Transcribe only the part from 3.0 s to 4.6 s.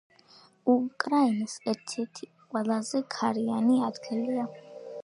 ქარიანი ადგილია.